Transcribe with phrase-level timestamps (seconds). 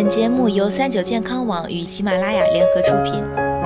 [0.00, 3.57] 本节目由三九健康网与喜马拉雅联合出品。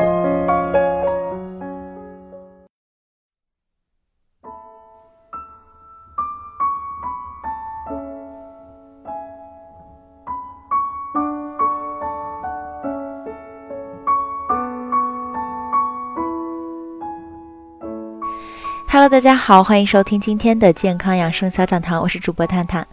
[18.93, 22.87] Hello，大家好，欢迎收听今天的健康养生小讲堂，我是主播探探。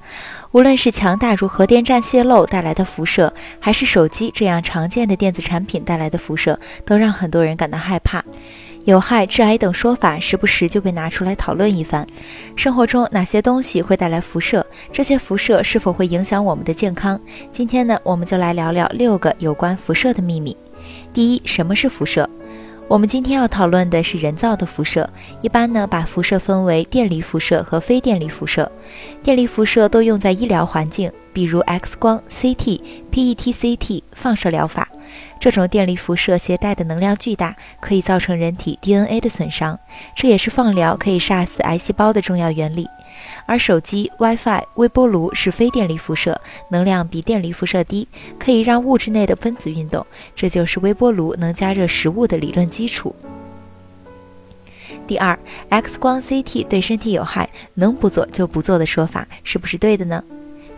[0.53, 8.23] 无论是强大如核电站泄漏带来的辐射，还是手机这样常见的电子产品带来的辐射，都让很多人感到害怕。
[8.85, 12.07] 有害、致癌等说法时不时就被拿出来讨论一番。
[12.55, 14.65] 生活中哪些东西会带来辐射？
[14.93, 17.19] 这些辐射是否会影响我们的健康？
[17.51, 20.55] 今天呢，我们就来聊聊六个有关辐射的秘密。
[21.13, 22.27] 第一，什么是辐射？
[22.89, 25.07] 我们今天要讨论的是人造的辐射。
[25.43, 28.69] 一般呢，把辐射分为电离辐射和非电离辐射。
[29.21, 32.81] 电离辐射都用在医疗环境，比如 X 光、CT、
[33.13, 34.89] PET-CT 放射疗法。
[35.39, 39.79] 这种电离辐射携带的能量巨大，可以造成人体 DNA 的损伤。
[40.17, 42.85] 这也是放疗可以杀死癌细胞的重要原理。
[43.45, 53.15] 而手机、WiFi、微波炉是非电离辐射，能量比电离辐射低，可以让物质内的分子运动，这就是微波炉能加热食物的理论基础。
[55.07, 60.21] 第二，X 光、CT 对身体有害，能不做就不做的说法，是不是对的呢？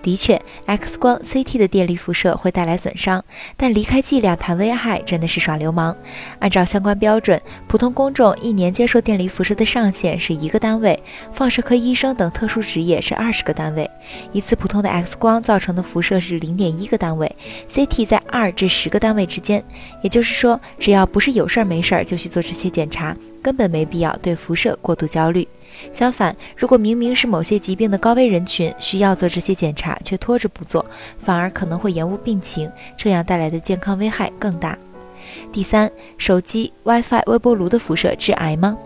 [0.02, 3.24] 的确，X 光、CT 的电离辐射会带来损伤，
[3.56, 5.96] 但离开剂量谈危害真的是耍流氓。
[6.40, 11.00] 按照相关标准，普通公众一年接受电离辐射的上限是一个单位，
[11.32, 13.90] 放射科医生等特殊职业是二十个单位。
[14.32, 17.34] 一次普通的 X 光造成的辐射是零点一个单位
[17.72, 19.64] ，CT 在二至十个单位之间。
[20.02, 25.48] 也就是说，只要不是有事儿没事儿就去做这些检查，根本没必要对辐射过度焦虑。
[25.94, 30.86] 相反，如果明明是某些疾病的高危人群需要做这些检查，却拖着不做，
[31.18, 34.78] 反而可能会延误病情，这样带来的健康危害更大。
[35.52, 38.78] 第三，手机、WiFi、微波炉的辐射致癌吗？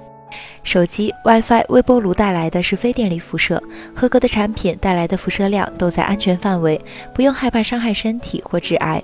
[0.64, 3.62] 手机、WiFi、微波炉带来的是非电离辐射，
[3.96, 6.80] 合格的产品带来的辐射量都在安全范围，
[7.14, 9.02] 不用害怕伤害身体或致癌。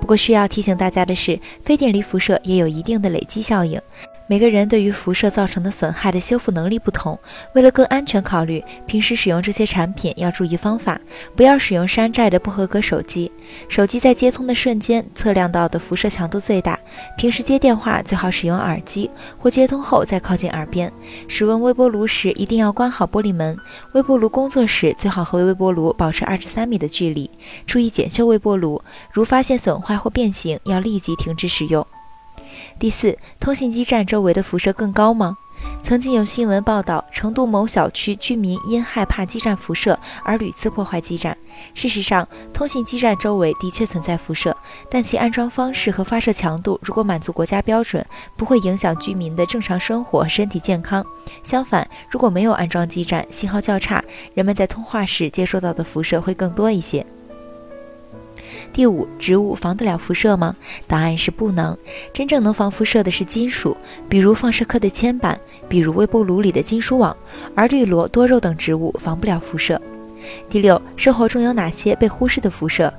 [0.00, 3.80] 不过需要提醒大家的是，非电离辐射也有一定的累积效应。
[4.30, 7.18] 每个人对于辐射造成的损害的修复能力不同，
[7.52, 11.00] 为了更安全考虑，平时使用这些产品要注意方法，
[11.34, 13.32] 不要使用山寨的不合格手机。
[13.68, 16.78] 手机在接通的瞬间测量到的辐射强度最大，
[17.18, 20.92] 平时接电话最好使用耳机，或接通后再靠近耳边。
[21.26, 23.58] 使用微波炉时一定要关好玻璃门，
[23.94, 27.28] 微波炉工作时最好和微波炉保持二至三米的距离，
[27.66, 28.80] 注意检修微波炉，
[29.12, 31.84] 如发现损坏或变形，要立即停止使用。
[32.80, 35.36] 第四，通信基站周围的辐射更高吗？
[35.82, 41.36] 曾经有新闻报道，成都某小区居民因害怕基站辐射而屡次破坏基站。
[41.74, 44.56] 事实上，通信基站周围的确存在辐射，
[44.90, 48.02] 但其安装方式和发射强度如果满足国家标准，
[48.34, 51.04] 不会影响居民的正常生活、身体健康。
[51.42, 54.02] 相反，如果没有安装基站，信号较差，
[54.32, 57.04] 人们在通话时接收到的辐射会更多一些。
[58.72, 60.56] 第五，植物防得了辐射吗？
[60.86, 61.76] 答案是不能。
[62.12, 63.76] 真正能防辐射的是金属，
[64.08, 65.38] 比如放射科的铅板，
[65.68, 67.16] 比如微波炉里的金属网，
[67.54, 69.80] 而绿萝、多肉等植物防不了辐射。
[70.48, 72.92] 第六，生活中有哪些被忽视的辐射？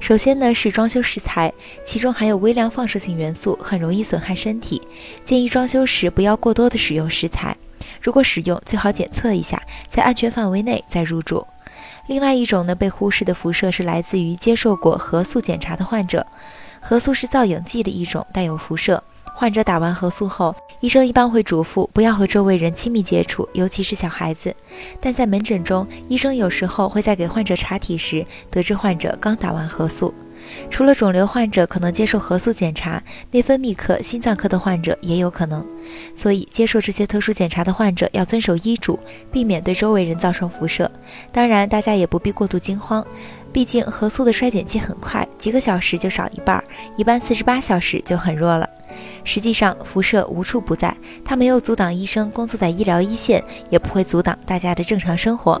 [0.00, 1.52] 首先呢是装修石材，
[1.84, 4.80] 其中含有微量放射性元素，很容易损害身体。
[5.24, 7.56] 建议装修时不要过多的使用石材，
[8.00, 11.46] 如果使用最好检测一下，在安全范围内再入住。
[12.06, 16.24] 另外一种呢，被忽视的辐射是来自于接受过核素检查的患者。
[16.80, 19.02] 核素是造影剂的一种，带有辐射。
[19.34, 24.54] 患者打完核素后，医生一般会嘱咐不要和周围人亲密接触，尤其是小孩子。
[25.00, 30.14] 但在门诊中，医生有时候会在给患者查体时，得知患者刚打完核素。
[30.70, 35.64] 除了肿瘤患者可能接受核素检查，内分泌科、心脏科的患者也有可能。
[36.16, 38.98] 所以，接受这些特殊检查的患者要遵守医嘱，
[39.30, 40.90] 避免对周围人造成辐射。
[41.32, 43.06] 当然，大家也不必过度惊慌，
[43.52, 46.62] 毕竟核素的衰减期很快，几个小时就少一半，
[46.96, 48.68] 一般四十八小时就很弱了。
[49.24, 55.60] 实际上，辐射无处不在，它没有阻挡医生工作在医疗一线，也不会阻挡大家的正常生活。